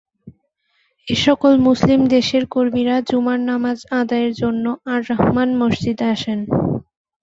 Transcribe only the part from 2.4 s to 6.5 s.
কর্মীরা জুমার নামাজ আদায়ের জন্য আর-রাহমান মসজিদে আসেন।